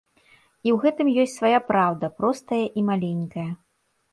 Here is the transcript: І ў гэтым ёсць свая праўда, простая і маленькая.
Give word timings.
І 0.19 0.69
ў 0.75 0.77
гэтым 0.85 1.11
ёсць 1.23 1.35
свая 1.41 1.59
праўда, 1.69 2.05
простая 2.23 2.63
і 2.81 2.87
маленькая. 2.89 3.49